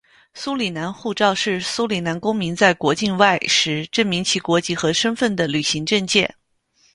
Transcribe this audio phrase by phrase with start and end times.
[0.33, 6.33] 苏里南护照是苏里南公民在国境外时证明其国籍和身份的旅行证件。